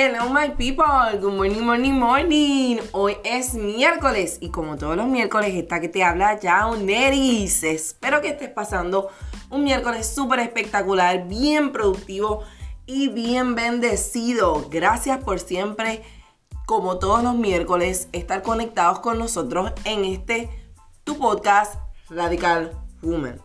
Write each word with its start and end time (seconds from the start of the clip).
Hello 0.00 0.32
my 0.32 0.50
people, 0.50 1.18
good 1.20 1.34
morning, 1.34 1.64
morning, 1.64 1.98
morning. 1.98 2.78
Hoy 2.92 3.16
es 3.24 3.54
miércoles 3.54 4.38
y 4.40 4.50
como 4.50 4.76
todos 4.76 4.96
los 4.96 5.08
miércoles 5.08 5.52
está 5.56 5.80
que 5.80 5.88
te 5.88 6.04
habla 6.04 6.38
ya 6.38 6.70
Neris. 6.70 7.64
Espero 7.64 8.20
que 8.20 8.28
estés 8.28 8.50
pasando 8.50 9.08
un 9.50 9.64
miércoles 9.64 10.06
súper 10.06 10.38
espectacular, 10.38 11.26
bien 11.26 11.72
productivo 11.72 12.44
y 12.86 13.08
bien 13.08 13.56
bendecido. 13.56 14.68
Gracias 14.70 15.18
por 15.24 15.40
siempre, 15.40 16.04
como 16.64 17.00
todos 17.00 17.24
los 17.24 17.34
miércoles, 17.34 18.08
estar 18.12 18.42
conectados 18.42 19.00
con 19.00 19.18
nosotros 19.18 19.72
en 19.84 20.04
este 20.04 20.48
tu 21.02 21.18
podcast 21.18 21.74
Radical 22.08 22.70
Woman. 23.02 23.40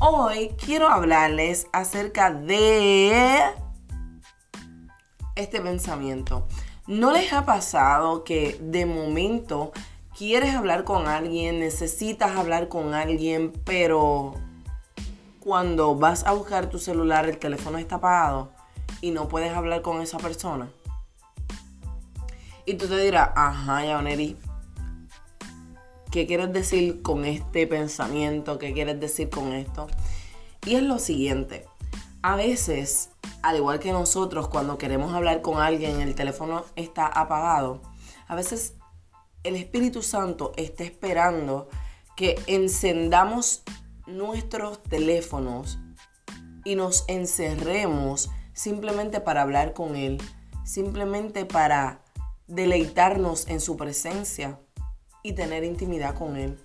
Hoy 0.00 0.56
quiero 0.58 0.88
hablarles 0.88 1.68
acerca 1.72 2.32
de 2.32 3.61
este 5.36 5.60
pensamiento. 5.60 6.46
¿No 6.86 7.12
les 7.12 7.32
ha 7.32 7.44
pasado 7.44 8.24
que 8.24 8.58
de 8.60 8.86
momento 8.86 9.72
quieres 10.16 10.54
hablar 10.54 10.84
con 10.84 11.06
alguien, 11.06 11.60
necesitas 11.60 12.36
hablar 12.36 12.68
con 12.68 12.94
alguien, 12.94 13.52
pero 13.64 14.34
cuando 15.40 15.94
vas 15.94 16.24
a 16.26 16.32
buscar 16.32 16.68
tu 16.68 16.78
celular 16.78 17.28
el 17.28 17.38
teléfono 17.38 17.78
está 17.78 17.96
apagado 17.96 18.50
y 19.00 19.10
no 19.10 19.28
puedes 19.28 19.52
hablar 19.52 19.82
con 19.82 20.02
esa 20.02 20.18
persona? 20.18 20.70
Y 22.66 22.74
tú 22.74 22.86
te 22.86 22.98
dirás, 22.98 23.30
ajá, 23.34 23.84
Yaoneri, 23.84 24.36
¿qué 26.10 26.26
quieres 26.26 26.52
decir 26.52 27.02
con 27.02 27.24
este 27.24 27.66
pensamiento? 27.66 28.58
¿Qué 28.58 28.72
quieres 28.72 29.00
decir 29.00 29.30
con 29.30 29.52
esto? 29.52 29.86
Y 30.64 30.76
es 30.76 30.82
lo 30.82 30.98
siguiente, 30.98 31.66
a 32.22 32.36
veces 32.36 33.11
al 33.42 33.56
igual 33.56 33.80
que 33.80 33.92
nosotros 33.92 34.48
cuando 34.48 34.78
queremos 34.78 35.12
hablar 35.12 35.42
con 35.42 35.60
alguien, 35.60 36.00
el 36.00 36.14
teléfono 36.14 36.64
está 36.76 37.06
apagado. 37.06 37.82
A 38.28 38.34
veces 38.34 38.74
el 39.42 39.56
Espíritu 39.56 40.02
Santo 40.02 40.52
está 40.56 40.84
esperando 40.84 41.68
que 42.16 42.40
encendamos 42.46 43.62
nuestros 44.06 44.82
teléfonos 44.82 45.78
y 46.64 46.76
nos 46.76 47.04
encerremos 47.08 48.30
simplemente 48.52 49.20
para 49.20 49.42
hablar 49.42 49.72
con 49.72 49.96
Él, 49.96 50.18
simplemente 50.64 51.44
para 51.44 52.02
deleitarnos 52.46 53.48
en 53.48 53.60
su 53.60 53.76
presencia 53.76 54.60
y 55.22 55.32
tener 55.32 55.64
intimidad 55.64 56.14
con 56.14 56.36
Él. 56.36 56.58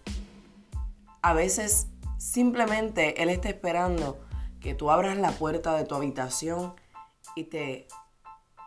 A 1.21 1.33
veces 1.33 1.87
simplemente 2.17 3.21
Él 3.23 3.29
está 3.29 3.49
esperando 3.49 4.19
que 4.61 4.73
tú 4.73 4.91
abras 4.91 5.17
la 5.17 5.31
puerta 5.31 5.75
de 5.75 5.83
tu 5.85 5.95
habitación 5.95 6.73
y 7.35 7.45
te 7.45 7.87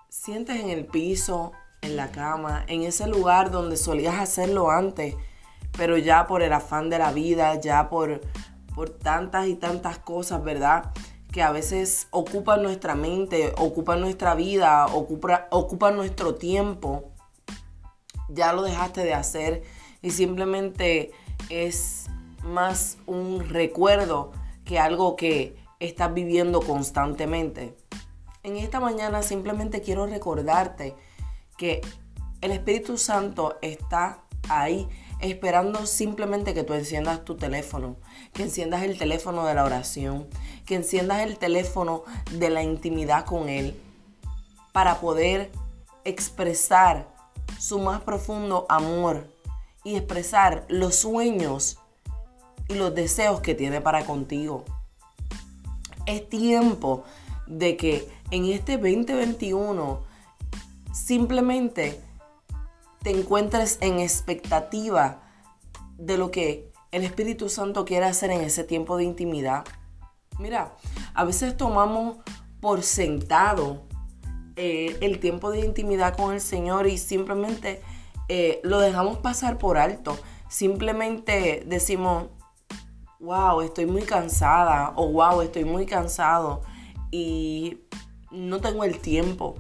sientes 0.09 0.61
en 0.61 0.71
el 0.71 0.87
piso, 0.87 1.53
en 1.83 1.97
la 1.97 2.11
cama, 2.11 2.65
en 2.69 2.83
ese 2.83 3.07
lugar 3.07 3.51
donde 3.51 3.77
solías 3.77 4.19
hacerlo 4.19 4.71
antes, 4.71 5.17
pero 5.77 5.97
ya 5.97 6.27
por 6.27 6.43
el 6.43 6.53
afán 6.53 6.91
de 6.91 6.99
la 6.99 7.13
vida, 7.13 7.55
ya 7.61 7.89
por, 7.89 8.21
por 8.75 8.91
tantas 8.91 9.47
y 9.47 9.55
tantas 9.55 9.99
cosas, 9.99 10.43
¿verdad? 10.43 10.93
Que 11.33 11.43
a 11.43 11.53
veces 11.53 12.09
ocupan 12.11 12.63
nuestra 12.63 12.95
mente, 12.95 13.55
ocupan 13.57 14.01
nuestra 14.01 14.35
vida, 14.35 14.87
ocupa, 14.87 15.47
ocupan 15.51 15.97
nuestro 15.97 16.35
tiempo. 16.35 17.13
Ya 18.29 18.53
lo 18.53 18.63
dejaste 18.63 19.03
de 19.03 19.15
hacer 19.15 19.63
y 20.03 20.11
simplemente 20.11 21.13
es 21.49 22.07
más 22.43 22.99
un 23.07 23.49
recuerdo 23.49 24.33
que 24.65 24.79
algo 24.79 25.17
que 25.17 25.60
estás 25.81 26.15
viviendo 26.15 26.61
constantemente. 26.61 27.75
En 28.43 28.57
esta 28.57 28.81
mañana 28.81 29.23
simplemente 29.23 29.81
quiero 29.81 30.07
recordarte 30.07 30.95
que 31.57 31.81
el 32.41 32.53
Espíritu 32.53 32.97
Santo 32.97 33.59
está 33.61 34.23
ahí 34.49 34.89
esperando 35.21 35.85
simplemente 35.87 36.55
que 36.55 36.65
tú 36.65 36.73
enciendas 36.73 37.25
tu 37.25 37.37
teléfono, 37.37 37.97
que 38.33 38.43
enciendas 38.43 38.83
el 38.83 38.99
teléfono 38.99 39.45
de 39.45 39.55
la 39.55 39.65
oración, 39.65 40.29
que 40.65 40.77
enciendas 40.77 41.21
el 41.21 41.39
teléfono 41.39 42.05
de 42.33 42.49
la 42.51 42.63
intimidad 42.63 43.27
con 43.27 43.49
Él, 43.49 43.79
para 44.73 45.01
poder 45.01 45.51
expresar 46.05 47.09
su 47.59 47.79
más 47.79 48.01
profundo 48.03 48.65
amor 48.69 49.27
y 49.85 49.97
expresar 49.97 50.65
los 50.69 50.97
sueños 50.97 51.79
y 52.69 52.75
los 52.75 52.95
deseos 52.95 53.41
que 53.41 53.55
tiene 53.55 53.81
para 53.81 54.05
contigo. 54.05 54.65
Es 56.11 56.29
tiempo 56.29 57.05
de 57.47 57.77
que 57.77 58.09
en 58.33 58.47
este 58.47 58.79
2021 58.79 60.01
simplemente 60.93 62.01
te 63.01 63.11
encuentres 63.11 63.79
en 63.81 64.01
expectativa 64.01 65.23
de 65.99 66.19
lo 66.19 66.33
que 66.33 66.73
el 66.91 67.05
Espíritu 67.05 67.49
Santo 67.49 67.85
quiere 67.85 68.07
hacer 68.07 68.33
en 68.33 68.41
ese 68.41 68.65
tiempo 68.65 68.97
de 68.97 69.05
intimidad. 69.05 69.65
Mira, 70.41 70.75
a 71.15 71.23
veces 71.23 71.57
tomamos 71.57 72.17
por 72.61 72.83
sentado 72.83 73.83
eh, 74.57 74.99
el 75.03 75.21
tiempo 75.21 75.53
de 75.53 75.61
intimidad 75.61 76.17
con 76.17 76.35
el 76.35 76.41
Señor 76.41 76.89
y 76.89 76.99
simplemente 76.99 77.83
eh, 78.29 78.61
lo 78.65 78.81
dejamos 78.81 79.19
pasar 79.19 79.59
por 79.59 79.79
alto. 79.79 80.19
Simplemente 80.49 81.63
decimos, 81.67 82.31
wow, 83.21 83.61
estoy 83.61 83.87
muy 83.87 84.03
cansada 84.03 84.93
o 84.97 85.13
wow, 85.13 85.43
estoy 85.43 85.65
muy 85.65 85.87
cansado 85.87 86.63
y 87.11 87.79
no 88.31 88.61
tengo 88.61 88.85
el 88.85 88.99
tiempo. 88.99 89.57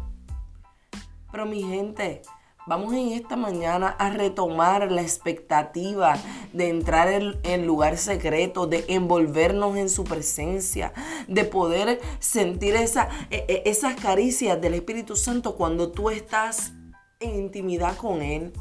Pero 1.30 1.46
mi 1.46 1.62
gente, 1.62 2.22
vamos 2.66 2.92
en 2.94 3.10
esta 3.10 3.36
mañana 3.36 3.88
a 3.98 4.10
retomar 4.10 4.90
la 4.90 5.02
expectativa 5.02 6.16
de 6.52 6.68
entrar 6.70 7.08
en 7.08 7.38
el 7.44 7.66
lugar 7.66 7.98
secreto, 7.98 8.66
de 8.66 8.84
envolvernos 8.88 9.76
en 9.76 9.90
su 9.90 10.04
presencia, 10.04 10.92
de 11.28 11.44
poder 11.44 12.00
sentir 12.18 12.74
e, 12.74 12.86
e, 13.30 13.62
esas 13.66 13.94
caricias 13.96 14.60
del 14.60 14.74
Espíritu 14.74 15.16
Santo 15.16 15.54
cuando 15.54 15.92
tú 15.92 16.10
estás 16.10 16.72
en 17.20 17.36
intimidad 17.36 17.96
con 17.96 18.22
Él. 18.22 18.52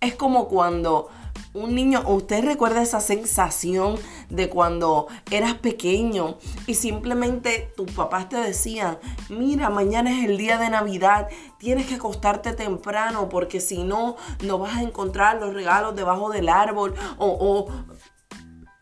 Es 0.00 0.14
como 0.14 0.48
cuando 0.48 1.08
un 1.54 1.74
niño, 1.74 2.02
¿usted 2.06 2.44
recuerda 2.44 2.82
esa 2.82 3.00
sensación 3.00 3.96
de 4.28 4.48
cuando 4.48 5.06
eras 5.30 5.54
pequeño 5.54 6.36
y 6.66 6.74
simplemente 6.74 7.72
tus 7.76 7.90
papás 7.92 8.28
te 8.28 8.36
decían, 8.36 8.98
mira, 9.30 9.70
mañana 9.70 10.10
es 10.10 10.26
el 10.26 10.36
día 10.36 10.58
de 10.58 10.68
Navidad, 10.68 11.28
tienes 11.58 11.86
que 11.86 11.94
acostarte 11.94 12.52
temprano 12.52 13.28
porque 13.28 13.60
si 13.60 13.84
no, 13.84 14.16
no 14.44 14.58
vas 14.58 14.76
a 14.76 14.82
encontrar 14.82 15.40
los 15.40 15.54
regalos 15.54 15.96
debajo 15.96 16.30
del 16.30 16.48
árbol 16.48 16.94
o, 17.16 17.26
o 17.26 17.68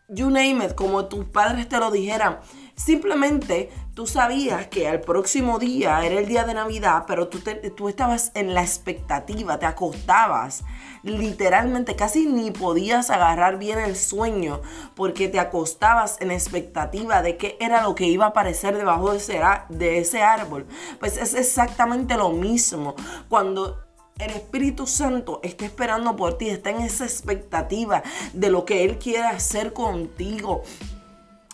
you 0.09 0.29
name 0.29 0.65
it, 0.65 0.75
como 0.75 1.05
tus 1.05 1.25
padres 1.25 1.69
te 1.69 1.77
lo 1.77 1.91
dijeran. 1.91 2.39
Simplemente 2.75 3.69
tú 3.95 4.05
sabías 4.05 4.67
que 4.67 4.89
al 4.89 4.99
próximo 4.99 5.57
día 5.57 6.05
era 6.05 6.19
el 6.19 6.27
día 6.27 6.43
de 6.43 6.53
Navidad, 6.53 7.05
pero 7.07 7.29
tú, 7.29 7.39
tú 7.75 7.87
estabas 7.87 8.31
en 8.35 8.53
la 8.53 8.61
expectativa, 8.61 9.57
te 9.57 9.65
acostabas. 9.65 10.63
Literalmente 11.01 11.95
casi 11.95 12.25
ni 12.25 12.51
podías 12.51 13.09
agarrar 13.09 13.57
bien 13.57 13.79
el 13.79 13.95
sueño 13.95 14.61
porque 14.95 15.29
te 15.29 15.39
acostabas 15.39 16.17
en 16.19 16.31
expectativa 16.31 17.21
de 17.21 17.37
qué 17.37 17.57
era 17.61 17.83
lo 17.83 17.95
que 17.95 18.05
iba 18.05 18.25
a 18.25 18.29
aparecer 18.29 18.75
debajo 18.75 19.11
de 19.11 19.17
ese, 19.17 19.39
de 19.69 19.99
ese 19.99 20.21
árbol. 20.21 20.65
Pues 20.99 21.15
es 21.15 21.33
exactamente 21.33 22.17
lo 22.17 22.31
mismo. 22.31 22.95
Cuando 23.29 23.79
el 24.19 24.31
Espíritu 24.31 24.87
Santo 24.87 25.39
está 25.41 25.65
esperando 25.65 26.17
por 26.17 26.37
ti, 26.37 26.49
está 26.49 26.69
en 26.69 26.81
esa 26.81 27.05
expectativa 27.05 28.03
de 28.33 28.49
lo 28.49 28.65
que 28.65 28.83
Él 28.83 28.97
quiere 28.97 29.23
hacer 29.23 29.71
contigo 29.71 30.63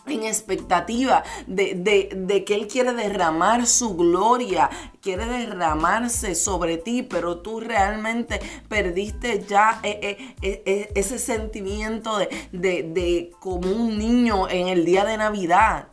en 0.06 0.24
expectativa 0.24 1.22
de, 1.46 2.44
que 2.46 2.54
Él 2.54 2.66
quiere 2.66 2.92
derramar 2.92 3.66
su 3.66 3.96
gloria, 3.96 4.68
quiere 5.00 5.26
derramarse 5.26 6.34
sobre 6.34 6.76
ti, 6.76 7.02
pero 7.02 7.38
tú 7.38 7.60
realmente 7.60 8.40
perdiste 8.68 9.44
ya 9.48 9.80
eh, 9.82 10.34
eh, 10.42 10.62
eh, 10.64 10.92
ese 10.94 11.18
sentimiento 11.18 12.18
de, 12.18 12.28
de 12.52 13.32
como 13.38 13.70
un 13.70 13.98
niño 13.98 14.48
en 14.48 14.68
el 14.68 14.84
día 14.84 15.04
de 15.04 15.16
Navidad. 15.16 15.88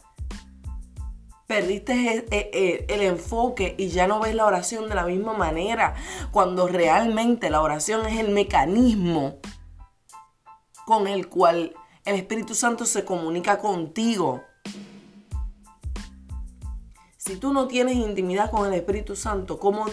Perdiste 1.45 2.27
el 2.93 3.01
enfoque 3.01 3.73
y 3.75 3.87
ya 3.87 4.05
no 4.05 4.19
ves 4.19 4.35
la 4.35 4.45
oración 4.45 4.87
de 4.87 4.93
la 4.93 5.05
misma 5.05 5.33
manera, 5.33 5.95
cuando 6.29 6.67
realmente 6.67 7.49
la 7.49 7.61
oración 7.61 8.05
es 8.05 8.19
el 8.19 8.29
mecanismo 8.29 9.39
con 10.85 11.07
el 11.07 11.27
cual 11.27 11.73
el 12.05 12.15
Espíritu 12.15 12.55
Santo 12.55 12.85
se 12.85 13.05
comunica 13.05 13.59
contigo. 13.59 14.43
Si 17.17 17.35
tú 17.35 17.53
no 17.53 17.67
tienes 17.67 17.95
intimidad 17.95 18.49
con 18.49 18.65
el 18.67 18.73
Espíritu 18.73 19.15
Santo, 19.15 19.59
¿cómo 19.59 19.85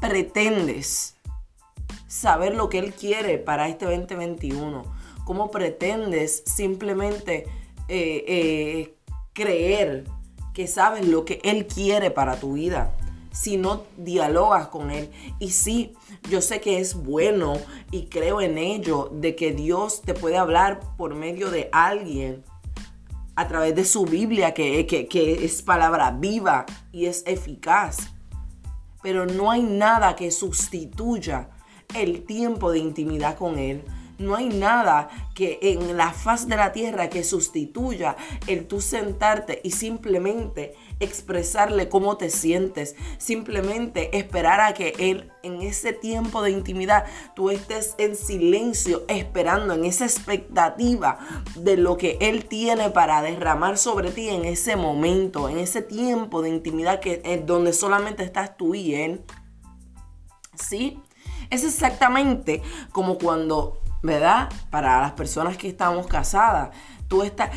pretendes 0.00 1.16
saber 2.06 2.54
lo 2.54 2.68
que 2.68 2.78
Él 2.78 2.92
quiere 2.92 3.38
para 3.38 3.68
este 3.68 3.86
2021? 3.86 4.82
¿Cómo 5.24 5.50
pretendes 5.50 6.42
simplemente 6.44 7.44
eh, 7.88 8.24
eh, 8.26 8.94
creer 9.32 10.04
que 10.52 10.66
sabes 10.66 11.06
lo 11.06 11.24
que 11.24 11.40
Él 11.44 11.66
quiere 11.66 12.10
para 12.10 12.38
tu 12.38 12.54
vida? 12.54 12.92
Si 13.32 13.56
no 13.56 13.84
dialogas 13.96 14.68
con 14.68 14.90
Él. 14.90 15.10
Y 15.38 15.50
sí, 15.50 15.94
yo 16.28 16.40
sé 16.40 16.60
que 16.60 16.80
es 16.80 16.94
bueno 16.94 17.54
y 17.90 18.06
creo 18.06 18.40
en 18.40 18.58
ello, 18.58 19.10
de 19.12 19.34
que 19.36 19.52
Dios 19.52 20.02
te 20.02 20.14
puede 20.14 20.36
hablar 20.36 20.80
por 20.96 21.14
medio 21.14 21.50
de 21.50 21.68
alguien 21.72 22.44
a 23.36 23.48
través 23.48 23.74
de 23.74 23.84
su 23.84 24.04
Biblia, 24.04 24.52
que, 24.52 24.86
que 24.86 25.44
es 25.44 25.62
palabra 25.62 26.10
viva 26.10 26.66
y 26.92 27.06
es 27.06 27.22
eficaz. 27.26 28.10
Pero 29.02 29.24
no 29.24 29.50
hay 29.50 29.62
nada 29.62 30.14
que 30.14 30.30
sustituya 30.30 31.48
el 31.94 32.24
tiempo 32.24 32.70
de 32.70 32.80
intimidad 32.80 33.36
con 33.36 33.58
Él 33.58 33.84
no 34.20 34.36
hay 34.36 34.48
nada 34.48 35.08
que 35.34 35.58
en 35.62 35.96
la 35.96 36.12
faz 36.12 36.46
de 36.46 36.56
la 36.56 36.72
tierra 36.72 37.08
que 37.08 37.24
sustituya 37.24 38.16
el 38.46 38.66
tú 38.66 38.80
sentarte 38.80 39.60
y 39.64 39.70
simplemente 39.72 40.74
expresarle 41.00 41.88
cómo 41.88 42.18
te 42.18 42.28
sientes, 42.28 42.94
simplemente 43.18 44.16
esperar 44.16 44.60
a 44.60 44.74
que 44.74 44.92
Él 44.98 45.32
en 45.42 45.62
ese 45.62 45.94
tiempo 45.94 46.42
de 46.42 46.50
intimidad 46.50 47.06
tú 47.34 47.50
estés 47.50 47.94
en 47.96 48.14
silencio 48.14 49.04
esperando 49.08 49.72
en 49.74 49.86
esa 49.86 50.04
expectativa 50.04 51.18
de 51.56 51.78
lo 51.78 51.96
que 51.96 52.18
Él 52.20 52.44
tiene 52.44 52.90
para 52.90 53.22
derramar 53.22 53.78
sobre 53.78 54.10
ti 54.10 54.28
en 54.28 54.44
ese 54.44 54.76
momento, 54.76 55.48
en 55.48 55.58
ese 55.58 55.80
tiempo 55.80 56.42
de 56.42 56.50
intimidad 56.50 57.00
que 57.00 57.22
es 57.24 57.46
donde 57.46 57.72
solamente 57.72 58.22
estás 58.22 58.56
tú 58.58 58.74
y 58.74 58.94
Él. 58.94 59.22
¿Sí? 60.54 61.00
Es 61.48 61.64
exactamente 61.64 62.62
como 62.92 63.16
cuando 63.18 63.80
¿verdad? 64.02 64.48
Para 64.70 65.00
las 65.00 65.12
personas 65.12 65.56
que 65.56 65.68
estamos 65.68 66.06
casadas, 66.06 66.70
tú 67.08 67.22
estás, 67.22 67.50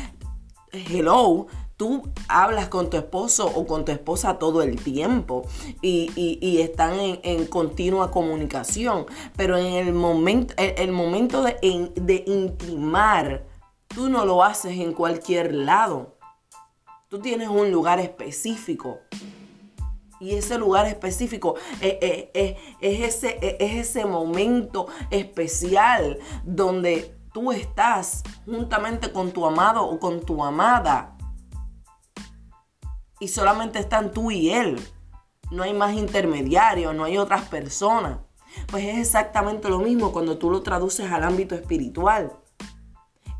hello, 0.72 1.46
tú 1.76 2.02
hablas 2.28 2.68
con 2.68 2.90
tu 2.90 2.96
esposo 2.96 3.46
o 3.46 3.66
con 3.66 3.84
tu 3.84 3.92
esposa 3.92 4.38
todo 4.38 4.62
el 4.62 4.82
tiempo 4.82 5.46
y, 5.82 6.58
están 6.60 6.94
en, 6.98 7.46
continua 7.46 8.10
comunicación, 8.10 9.06
pero 9.36 9.56
en 9.56 9.74
el 9.74 9.92
momento, 9.92 10.54
el, 10.56 10.92
momento 10.92 11.42
de, 11.42 11.56
de 11.94 12.24
intimar, 12.26 13.44
tú 13.88 14.08
no 14.08 14.24
lo 14.24 14.42
haces 14.42 14.78
en 14.78 14.92
cualquier 14.92 15.54
lado. 15.54 16.16
Tú 17.08 17.20
tienes 17.20 17.48
un 17.48 17.70
lugar 17.70 18.00
específico 18.00 18.98
y 20.20 20.36
ese 20.36 20.58
lugar 20.58 20.86
específico 20.86 21.56
eh, 21.80 21.98
eh, 22.00 22.30
eh, 22.34 22.56
es, 22.80 23.24
ese, 23.24 23.38
es 23.58 23.88
ese 23.88 24.04
momento 24.04 24.86
especial 25.10 26.18
donde 26.44 27.16
tú 27.32 27.52
estás 27.52 28.22
juntamente 28.46 29.12
con 29.12 29.32
tu 29.32 29.44
amado 29.44 29.84
o 29.84 29.98
con 29.98 30.20
tu 30.20 30.44
amada. 30.44 31.16
Y 33.20 33.28
solamente 33.28 33.78
están 33.78 34.12
tú 34.12 34.30
y 34.30 34.50
él. 34.50 34.80
No 35.50 35.62
hay 35.62 35.72
más 35.72 35.94
intermediarios, 35.94 36.94
no 36.94 37.04
hay 37.04 37.18
otras 37.18 37.48
personas. 37.48 38.18
Pues 38.68 38.84
es 38.84 38.98
exactamente 38.98 39.68
lo 39.68 39.78
mismo 39.78 40.12
cuando 40.12 40.38
tú 40.38 40.50
lo 40.50 40.62
traduces 40.62 41.10
al 41.10 41.24
ámbito 41.24 41.54
espiritual. 41.54 42.32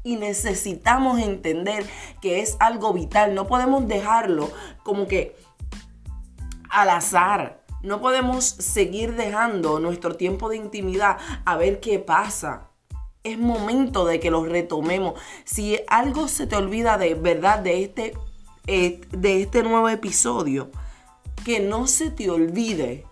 Y 0.02 0.16
necesitamos 0.16 1.20
entender 1.20 1.86
que 2.20 2.40
es 2.40 2.56
algo 2.60 2.92
vital. 2.92 3.34
No 3.34 3.46
podemos 3.46 3.86
dejarlo 3.86 4.50
como 4.82 5.06
que 5.06 5.36
al 6.74 6.90
azar. 6.90 7.64
No 7.82 8.00
podemos 8.00 8.44
seguir 8.44 9.14
dejando 9.14 9.78
nuestro 9.78 10.16
tiempo 10.16 10.48
de 10.48 10.56
intimidad 10.56 11.18
a 11.44 11.56
ver 11.56 11.80
qué 11.80 11.98
pasa. 11.98 12.68
Es 13.22 13.38
momento 13.38 14.04
de 14.04 14.20
que 14.20 14.30
lo 14.30 14.44
retomemos. 14.44 15.18
Si 15.44 15.78
algo 15.88 16.28
se 16.28 16.46
te 16.46 16.56
olvida 16.56 16.98
de 16.98 17.14
verdad 17.14 17.60
de 17.60 17.84
este, 17.84 18.14
eh, 18.66 19.00
de 19.10 19.42
este 19.42 19.62
nuevo 19.62 19.88
episodio, 19.88 20.70
que 21.44 21.60
no 21.60 21.86
se 21.86 22.10
te 22.10 22.28
olvide 22.28 23.06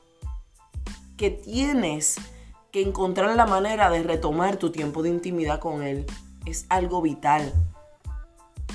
que 1.16 1.30
tienes 1.30 2.16
que 2.72 2.82
encontrar 2.82 3.36
la 3.36 3.46
manera 3.46 3.90
de 3.90 4.02
retomar 4.02 4.56
tu 4.56 4.72
tiempo 4.72 5.02
de 5.02 5.10
intimidad 5.10 5.60
con 5.60 5.82
Él. 5.82 6.04
Es 6.46 6.66
algo 6.68 7.00
vital. 7.00 7.52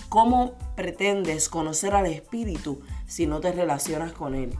¿Cómo 0.09 0.53
pretendes 0.75 1.49
conocer 1.49 1.93
al 1.93 2.05
Espíritu 2.05 2.81
si 3.07 3.25
no 3.27 3.41
te 3.41 3.51
relacionas 3.51 4.13
con 4.13 4.35
Él? 4.35 4.57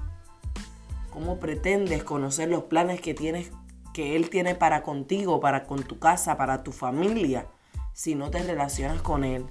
¿Cómo 1.17 1.39
pretendes 1.39 2.03
conocer 2.03 2.47
los 2.47 2.65
planes 2.65 3.01
que 3.01 3.15
tienes 3.15 3.51
que 3.91 4.15
él 4.15 4.29
tiene 4.29 4.53
para 4.53 4.83
contigo, 4.83 5.39
para 5.39 5.63
con 5.63 5.81
tu 5.81 5.97
casa, 5.97 6.37
para 6.37 6.61
tu 6.61 6.71
familia, 6.71 7.47
si 7.91 8.13
no 8.13 8.29
te 8.29 8.43
relacionas 8.43 9.01
con 9.01 9.23
él? 9.23 9.47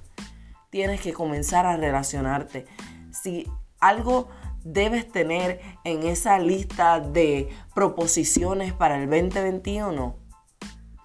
Tienes 0.71 1.01
que 1.01 1.13
comenzar 1.13 1.67
a 1.67 1.77
relacionarte. 1.77 2.67
Si 3.11 3.51
algo 3.81 4.29
debes 4.63 5.11
tener 5.11 5.61
en 5.83 6.05
esa 6.05 6.39
lista 6.39 7.01
de 7.01 7.49
proposiciones 7.75 8.73
para 8.73 9.03
el 9.03 9.11
2021 9.11 10.15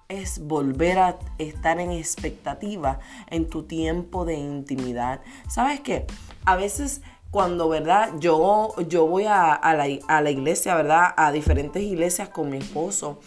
es 0.09 0.45
volver 0.45 0.99
a 0.99 1.17
estar 1.39 1.79
en 1.79 1.89
expectativa 1.91 2.99
en 3.31 3.49
tu 3.49 3.63
tiempo 3.63 4.25
de 4.25 4.35
intimidad. 4.35 5.21
¿Sabes 5.49 5.79
qué? 5.79 6.05
A 6.45 6.55
veces 6.55 7.01
cuando, 7.31 7.69
¿verdad? 7.69 8.11
Yo, 8.19 8.75
yo 8.89 9.07
voy 9.07 9.23
a, 9.25 9.59
la, 9.73 10.29
iglesia, 10.29 10.75
¿verdad? 10.75 11.13
A 11.15 11.31
diferentes 11.31 11.81
iglesias 11.81 12.27
con 12.29 12.49
mi 12.49 12.57
esposo, 12.57 13.19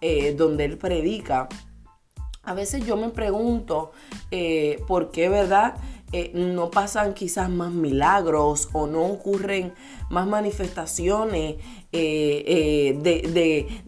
eh, 0.00 0.34
donde 0.34 0.64
él 0.64 0.78
predica. 0.78 1.46
A 2.42 2.54
veces 2.54 2.86
yo 2.86 2.96
me 2.96 3.10
pregunto 3.10 3.92
eh, 4.30 4.82
por 4.88 5.10
qué, 5.10 5.28
¿verdad? 5.28 5.74
Eh, 6.12 6.32
no 6.34 6.70
pasan 6.70 7.12
quizás 7.12 7.50
más 7.50 7.70
milagros 7.70 8.70
o 8.72 8.86
no 8.86 9.04
ocurren 9.04 9.74
más 10.08 10.26
manifestaciones 10.26 11.56
del 11.92 12.96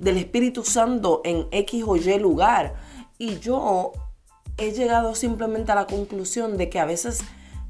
Espíritu 0.05 0.65
Santo 0.65 1.23
en 1.25 1.49
X 1.51 1.83
o 1.87 1.97
Y 1.97 2.19
lugar. 2.19 2.75
Y 3.17 3.39
yo 3.39 3.93
he 4.59 4.73
llegado 4.73 5.15
simplemente 5.15 5.73
a 5.73 5.77
la 5.77 5.87
conclusión 5.87 6.59
de 6.59 6.69
que 6.69 6.79
a 6.79 6.85
veces 6.85 7.25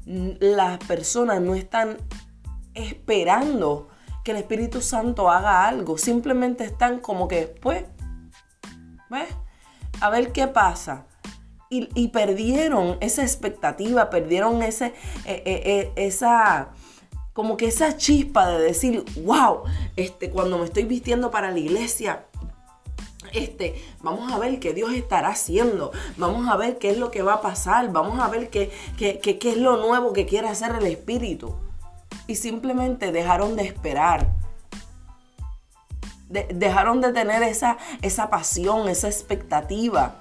las 0.05 0.79
personas 0.79 1.41
no 1.41 1.55
están 1.55 1.97
esperando 2.73 3.89
que 4.23 4.31
el 4.31 4.37
Espíritu 4.37 4.81
Santo 4.81 5.29
haga 5.29 5.67
algo. 5.67 5.97
Simplemente 5.97 6.63
están 6.63 6.99
como 6.99 7.27
que, 7.27 7.47
pues, 7.61 7.85
¿ves? 9.09 9.29
A 10.01 10.09
ver 10.09 10.31
qué 10.31 10.47
pasa. 10.47 11.05
Y, 11.69 12.09
perdieron 12.09 12.97
esa 13.01 13.23
expectativa, 13.23 14.11
perdieron 14.11 14.61
ese, 14.61 14.93
eh, 15.25 15.41
eh, 15.43 15.61
eh, 15.65 15.91
esa, 15.95 16.69
como 17.33 17.57
que 17.57 17.65
esa 17.65 17.97
chispa 17.97 18.47
de 18.47 18.63
decir, 18.63 19.03
wow, 19.23 19.63
este, 19.95 20.29
cuando 20.29 20.59
me 20.59 20.65
estoy 20.65 20.83
vistiendo 20.83 21.31
para 21.31 21.49
la 21.49 21.57
iglesia, 21.57 22.27
este, 23.33 23.75
vamos 24.01 24.31
a 24.31 24.37
ver 24.37 24.59
qué 24.59 24.73
Dios 24.73 24.93
estará 24.93 25.29
haciendo, 25.29 25.91
vamos 26.17 26.47
a 26.47 26.55
ver 26.55 26.77
qué 26.77 26.91
es 26.91 26.97
lo 26.97 27.11
que 27.11 27.23
va 27.23 27.35
a 27.35 27.41
pasar, 27.41 27.91
vamos 27.91 28.19
a 28.19 28.29
ver 28.29 28.49
qué, 28.49 28.71
qué, 28.97 29.39
es 29.41 29.57
lo 29.57 29.77
nuevo 29.77 30.13
que 30.13 30.25
quiere 30.25 30.47
hacer 30.47 30.75
el 30.75 30.85
Espíritu. 30.85 31.55
Y 32.27 32.35
simplemente 32.35 33.11
dejaron 33.11 33.55
de 33.55 33.63
esperar. 33.63 34.31
dejaron 36.29 37.01
de 37.01 37.11
tener 37.11 37.43
esa, 37.43 37.77
esa 38.01 38.29
pasión, 38.29 38.87
esa 38.87 39.07
expectativa 39.07 40.15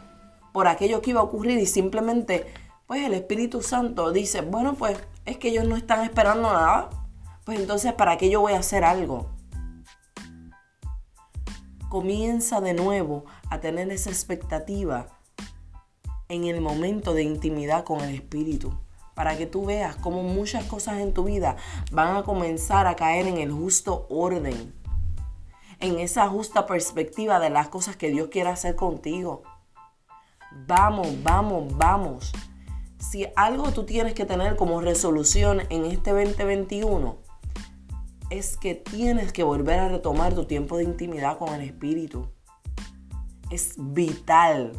por 0.53 0.69
aquello 0.69 1.01
que 1.01 1.11
iba 1.11 1.21
a 1.21 1.25
ocurrir 1.25 1.59
y 1.59 1.67
simplemente, 1.67 2.47
pues 2.87 3.05
el 3.05 3.15
Espíritu 3.15 3.63
Santo 3.63 4.13
dice, 4.13 4.43
bueno, 4.43 4.75
pues 4.75 4.99
es 5.25 5.39
que 5.39 5.49
ellos 5.49 5.67
no 5.67 5.77
están 5.77 6.05
esperando 6.05 6.53
nada, 6.53 6.91
pues 7.45 7.59
entonces, 7.59 7.93
¿para 7.95 8.19
qué 8.19 8.31
yo 8.31 8.41
voy 8.41 8.53
a 8.53 8.59
hacer 8.59 8.85
algo? 8.85 9.32
Comienza 11.93 12.63
de 12.63 12.73
nuevo 12.73 13.27
a 13.51 13.61
tener 13.61 13.91
esa 13.91 14.09
expectativa 14.09 15.09
en 16.31 16.45
el 16.45 16.63
momento 16.63 17.13
de 17.13 17.23
intimidad 17.23 17.85
con 17.85 18.01
el 18.01 18.15
Espíritu. 18.15 18.73
Para 19.15 19.37
que 19.37 19.45
tú 19.45 19.67
veas 19.67 19.97
cómo 19.97 20.23
muchas 20.23 20.65
cosas 20.65 21.01
en 21.01 21.13
tu 21.13 21.25
vida 21.25 21.57
van 21.91 22.17
a 22.17 22.23
comenzar 22.23 22.87
a 22.87 22.97
caer 22.97 23.27
en 23.27 23.37
el 23.37 23.53
justo 23.53 24.07
orden. 24.09 24.75
En 25.81 25.99
esa 25.99 26.27
justa 26.29 26.65
perspectiva 26.65 27.39
de 27.39 27.51
las 27.51 27.69
cosas 27.69 27.95
que 27.95 28.09
Dios 28.09 28.31
quiere 28.31 28.49
hacer 28.49 28.75
contigo. 28.75 29.43
Vamos, 30.67 31.23
vamos, 31.23 31.77
vamos. 31.77 32.33
Si 32.97 33.27
algo 33.37 33.71
tú 33.73 33.85
tienes 33.85 34.15
que 34.15 34.25
tener 34.25 34.57
como 34.57 34.81
resolución 34.81 35.61
en 35.69 35.85
este 35.85 36.13
2021 36.13 37.22
es 38.33 38.57
que 38.57 38.75
tienes 38.75 39.33
que 39.33 39.43
volver 39.43 39.79
a 39.79 39.89
retomar 39.89 40.35
tu 40.35 40.47
tiempo 40.47 40.79
de 40.79 40.85
intimidad 40.85 41.39
con 41.39 41.55
el 41.55 41.61
Espíritu. 41.61 42.31
Es 43.51 43.75
vital. 43.77 44.73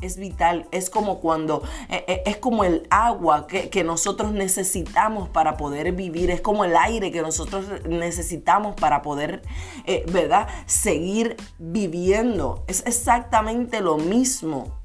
Es 0.00 0.16
vital. 0.16 0.66
Es 0.72 0.90
como 0.90 1.20
cuando, 1.20 1.62
eh, 1.88 2.04
eh, 2.08 2.22
es 2.26 2.36
como 2.36 2.64
el 2.64 2.86
agua 2.90 3.46
que, 3.46 3.84
nosotros 3.84 4.32
necesitamos 4.32 5.28
para 5.28 5.56
poder 5.56 5.92
vivir. 5.92 6.30
Es 6.30 6.40
como 6.40 6.64
el 6.64 6.76
aire 6.76 7.12
que 7.12 7.22
nosotros 7.22 7.66
necesitamos 7.88 8.74
para 8.74 9.02
poder, 9.02 9.42
eh, 9.86 10.04
¿verdad? 10.12 10.48
Seguir 10.66 11.36
viviendo. 11.58 12.64
Es 12.66 12.84
exactamente 12.86 13.80
lo 13.80 13.98
mismo. 13.98 14.78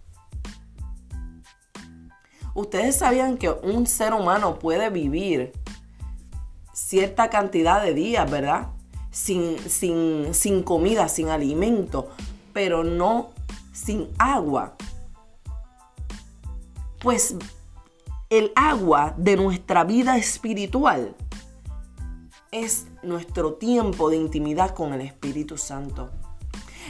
Ustedes 2.54 2.98
sabían 2.98 3.40
que 3.40 3.50
un 3.50 3.88
ser 3.88 4.14
humano 4.14 4.60
puede 4.60 4.92
vivir 4.92 5.54
cierta 6.74 7.30
cantidad 7.30 7.82
de 7.82 7.94
días, 7.94 8.30
¿verdad? 8.30 8.68
sin, 9.14 9.60
sin, 9.70 10.34
sin 10.34 10.64
comida, 10.64 11.08
sin 11.08 11.30
alimento, 11.30 12.10
pero 12.52 12.84
no 12.84 13.30
sin 13.72 14.10
agua. 14.18 14.74
Pues 17.00 17.36
el 18.30 18.52
agua 18.56 19.14
de 19.18 19.38
nuestra 19.38 19.84
vida 19.84 20.18
espiritual 20.18 21.16
es 22.52 22.88
nuestro 23.04 23.54
tiempo 23.54 24.10
de 24.10 24.18
intimidad 24.18 24.74
con 24.74 24.94
el 24.94 25.02
Espíritu 25.02 25.58
Santo. 25.58 26.10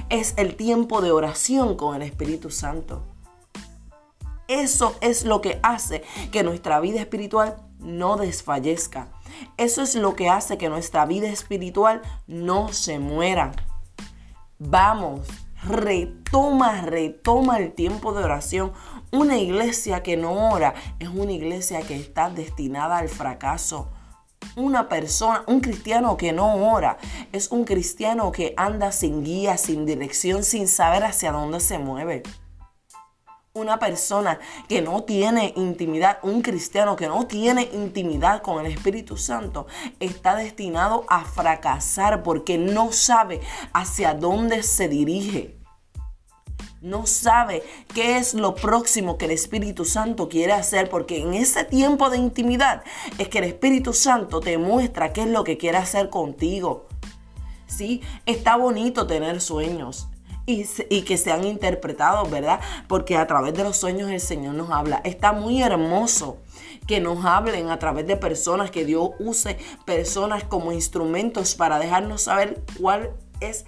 Es 0.09 0.33
el 0.37 0.55
tiempo 0.55 1.01
de 1.01 1.11
oración 1.11 1.75
con 1.75 1.95
el 1.95 2.03
Espíritu 2.03 2.49
Santo. 2.49 3.03
Eso 4.47 4.95
es 5.01 5.25
lo 5.25 5.41
que 5.41 5.59
hace 5.61 6.03
que 6.31 6.43
nuestra 6.43 6.79
vida 6.79 7.01
espiritual 7.01 7.57
no 7.83 8.17
desfallezca. 8.17 9.09
Eso 9.57 9.81
es 9.81 9.95
lo 9.95 10.15
que 10.15 10.29
hace 10.29 10.57
que 10.57 10.69
nuestra 10.69 11.05
vida 11.05 11.27
espiritual 11.27 12.01
no 12.27 12.71
se 12.71 12.99
muera. 12.99 13.51
Vamos, 14.59 15.27
retoma, 15.63 16.81
retoma 16.81 17.57
el 17.57 17.73
tiempo 17.73 18.13
de 18.13 18.23
oración. 18.23 18.73
Una 19.11 19.37
iglesia 19.37 20.03
que 20.03 20.17
no 20.17 20.49
ora 20.51 20.73
es 20.99 21.09
una 21.09 21.31
iglesia 21.31 21.81
que 21.81 21.95
está 21.95 22.29
destinada 22.29 22.97
al 22.97 23.09
fracaso. 23.09 23.89
Una 24.55 24.89
persona, 24.89 25.43
un 25.47 25.61
cristiano 25.61 26.17
que 26.17 26.33
no 26.33 26.71
ora, 26.71 26.97
es 27.31 27.49
un 27.51 27.63
cristiano 27.63 28.31
que 28.31 28.53
anda 28.57 28.91
sin 28.91 29.23
guía, 29.23 29.57
sin 29.57 29.85
dirección, 29.85 30.43
sin 30.43 30.67
saber 30.67 31.05
hacia 31.05 31.31
dónde 31.31 31.59
se 31.59 31.79
mueve 31.79 32.23
una 33.55 33.77
persona 33.77 34.39
que 34.67 34.81
no 34.81 35.03
tiene 35.03 35.53
intimidad, 35.55 36.17
un 36.24 36.41
cristiano 36.41 36.95
que 36.95 37.07
no 37.07 37.27
tiene 37.27 37.69
intimidad 37.72 38.41
con 38.41 38.65
el 38.65 38.72
Espíritu 38.72 39.15
Santo, 39.15 39.67
está 40.00 40.36
destinado 40.36 41.05
a 41.07 41.24
fracasar 41.24 42.24
porque 42.24 42.57
no 42.57 42.91
sabe 42.91 43.41
hacia 43.72 44.15
dónde 44.15 44.63
se 44.63 44.89
dirige. 44.89 45.55
No 46.81 47.05
sabe 47.05 47.62
qué 47.93 48.17
es 48.17 48.33
lo 48.33 48.55
próximo 48.55 49.19
que 49.19 49.25
el 49.25 49.31
Espíritu 49.31 49.86
Santo 49.86 50.29
quiere 50.29 50.53
hacer 50.53 50.89
porque 50.89 51.19
en 51.19 51.36
ese 51.36 51.63
tiempo 51.63 52.10
de 52.10 52.17
intimidad 52.17 52.83
es 53.19 53.27
que 53.27 53.38
el 53.38 53.43
Espíritu 53.43 53.93
Santo 53.93 54.39
te 54.39 54.57
muestra 54.57 55.13
qué 55.13 55.22
es 55.22 55.29
lo 55.29 55.43
que 55.43 55.60
quiere 55.60 55.77
hacer 55.77 56.10
contigo. 56.10 56.88
Sí, 57.67 58.01
está 58.25 58.55
bonito 58.55 59.05
tener 59.05 59.41
sueños, 59.41 60.07
y, 60.45 61.01
que 61.03 61.17
sean 61.17 61.45
interpretados, 61.45 62.29
¿verdad? 62.29 62.59
Porque 62.88 63.17
a 63.17 63.27
través 63.27 63.53
de 63.53 63.63
los 63.63 63.77
sueños 63.77 64.09
el 64.09 64.19
Señor 64.19 64.55
nos 64.55 64.69
habla. 64.71 65.01
Está 65.03 65.31
muy 65.31 65.62
hermoso 65.62 66.38
que 66.88 67.00
nos 67.00 67.23
hablen 67.25 67.69
a 67.69 67.79
través 67.79 68.07
de 68.07 68.17
personas, 68.17 68.71
que 68.71 68.85
Dios 68.85 69.12
use 69.19 69.57
personas 69.85 70.43
como 70.43 70.71
instrumentos 70.71 71.55
para 71.55 71.79
dejarnos 71.79 72.23
saber 72.23 72.62
cuál 72.79 73.12
es 73.39 73.65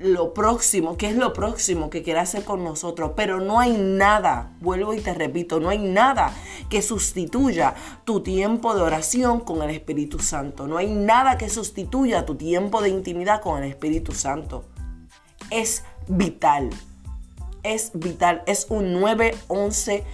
lo 0.00 0.32
próximo, 0.34 0.96
qué 0.96 1.08
es 1.08 1.16
lo 1.16 1.32
próximo 1.32 1.90
que 1.90 2.02
quiere 2.02 2.20
hacer 2.20 2.44
con 2.44 2.64
nosotros. 2.64 3.12
Pero 3.16 3.40
no 3.40 3.60
hay 3.60 3.76
nada, 3.76 4.52
vuelvo 4.60 4.94
y 4.94 5.00
te 5.00 5.14
repito, 5.14 5.60
no 5.60 5.68
hay 5.68 5.78
nada 5.78 6.32
que 6.68 6.82
sustituya 6.82 7.74
tu 8.04 8.22
tiempo 8.22 8.74
de 8.74 8.82
oración 8.82 9.40
con 9.40 9.62
el 9.62 9.70
Espíritu 9.70 10.18
Santo. 10.18 10.66
No 10.66 10.76
hay 10.76 10.90
nada 10.90 11.38
que 11.38 11.48
sustituya 11.48 12.26
tu 12.26 12.34
tiempo 12.34 12.82
de 12.82 12.90
intimidad 12.90 13.40
con 13.40 13.62
el 13.62 13.68
Espíritu 13.68 14.12
Santo. 14.12 14.64
Es 15.50 15.84
vital. 16.10 16.70
Es 17.62 17.92
vital. 17.94 18.42
Es 18.46 18.66
un 18.68 19.00
911 19.00 20.04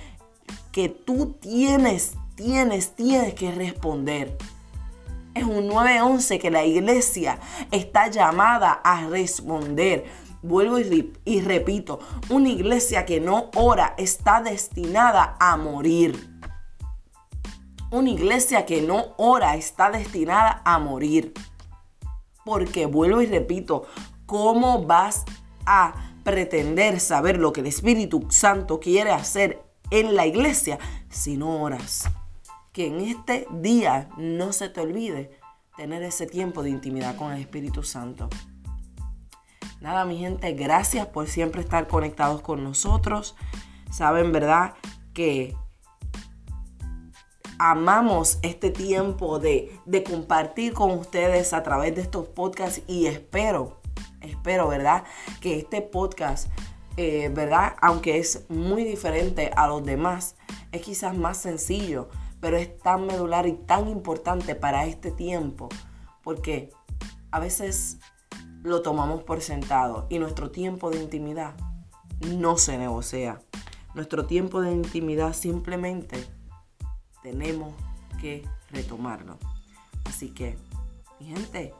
que 0.72 0.88
tú 0.88 1.36
tienes, 1.40 2.14
tienes, 2.34 2.94
tienes 2.94 3.34
que 3.34 3.50
responder. 3.52 4.36
Es 5.34 5.44
un 5.44 5.66
911 5.68 6.38
que 6.38 6.50
la 6.50 6.64
iglesia 6.64 7.38
está 7.70 8.08
llamada 8.08 8.72
a 8.72 9.06
responder. 9.06 10.04
Vuelvo 10.42 10.78
y, 10.78 11.40
repito, 11.40 11.98
una 12.28 12.48
iglesia 12.48 13.04
que 13.04 13.20
no 13.20 13.50
ora 13.54 13.94
está 13.98 14.40
destinada 14.40 15.36
a 15.40 15.56
morir. 15.56 16.38
Una 17.90 18.10
iglesia 18.10 18.66
que 18.66 18.82
no 18.82 19.14
ora 19.16 19.56
está 19.56 19.90
destinada 19.90 20.62
a 20.64 20.78
morir. 20.78 21.32
Porque 22.44 22.86
vuelvo 22.86 23.20
y 23.22 23.26
repito, 23.26 23.86
¿cómo 24.26 24.84
vas 24.84 25.24
a 25.66 25.94
pretender 26.24 27.00
saber 27.00 27.38
lo 27.38 27.52
que 27.52 27.60
el 27.60 27.66
Espíritu 27.66 28.26
Santo 28.30 28.80
quiere 28.80 29.12
hacer 29.12 29.62
en 29.90 30.16
la 30.16 30.26
iglesia 30.26 30.78
si 31.08 31.36
no 31.36 31.62
oras. 31.62 32.08
Que 32.72 32.86
en 32.86 33.00
este 33.00 33.46
día 33.50 34.08
no 34.16 34.52
se 34.52 34.68
te 34.68 34.80
olvide 34.80 35.38
tener 35.76 36.02
ese 36.02 36.26
tiempo 36.26 36.62
de 36.62 36.70
intimidad 36.70 37.16
con 37.16 37.32
el 37.32 37.40
Espíritu 37.40 37.82
Santo. 37.82 38.28
Nada, 39.80 40.04
mi 40.04 40.18
gente, 40.18 40.52
gracias 40.52 41.06
por 41.06 41.28
siempre 41.28 41.60
estar 41.60 41.86
conectados 41.86 42.40
con 42.40 42.64
nosotros. 42.64 43.36
Saben, 43.90 44.32
¿verdad? 44.32 44.74
Que 45.12 45.54
amamos 47.58 48.38
este 48.42 48.70
tiempo 48.70 49.38
de, 49.38 49.78
de 49.84 50.02
compartir 50.02 50.72
con 50.72 50.90
ustedes 50.90 51.52
a 51.52 51.62
través 51.62 51.94
de 51.94 52.02
estos 52.02 52.28
podcasts 52.28 52.82
y 52.86 53.06
espero 53.06 53.80
espero, 54.30 54.68
¿verdad? 54.68 55.04
Que 55.40 55.58
este 55.58 55.82
podcast, 55.82 56.48
eh, 56.96 57.30
¿verdad? 57.32 57.76
Aunque 57.80 58.18
es 58.18 58.44
muy 58.48 58.84
diferente 58.84 59.50
a 59.56 59.66
los 59.68 59.84
demás, 59.84 60.36
es 60.72 60.82
quizás 60.82 61.16
más 61.16 61.38
sencillo, 61.38 62.08
pero 62.40 62.56
es 62.56 62.76
tan 62.78 63.06
medular 63.06 63.46
y 63.46 63.54
tan 63.54 63.88
importante 63.88 64.54
para 64.54 64.86
este 64.86 65.10
tiempo, 65.10 65.68
porque 66.22 66.70
a 67.30 67.40
veces 67.40 67.98
lo 68.62 68.82
tomamos 68.82 69.22
por 69.22 69.40
sentado 69.40 70.06
y 70.10 70.18
nuestro 70.18 70.50
tiempo 70.50 70.90
de 70.90 71.00
intimidad 71.00 71.54
no 72.20 72.58
se 72.58 72.78
negocia. 72.78 73.40
Nuestro 73.94 74.26
tiempo 74.26 74.60
de 74.60 74.72
intimidad 74.72 75.32
simplemente 75.32 76.22
tenemos 77.22 77.74
que 78.20 78.46
retomarlo. 78.70 79.38
Así 80.04 80.30
que, 80.30 80.56
mi 81.20 81.26
gente, 81.26 81.74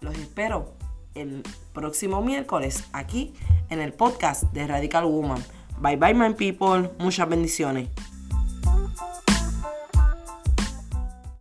los 0.00 0.16
espero 0.16 0.74
el 1.14 1.42
próximo 1.72 2.22
miércoles 2.22 2.84
aquí 2.92 3.34
en 3.70 3.80
el 3.80 3.92
podcast 3.92 4.44
de 4.52 4.66
Radical 4.66 5.04
Woman. 5.04 5.42
Bye 5.78 5.96
bye, 5.96 6.14
my 6.14 6.34
people. 6.34 6.90
Muchas 6.98 7.28
bendiciones. 7.28 7.88